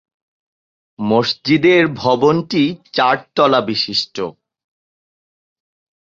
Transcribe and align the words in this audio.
মসজিদের 0.99 1.83
ভবনটি 1.95 2.63
চারতলা 2.93 3.61
বিশিষ্ট। 3.61 4.15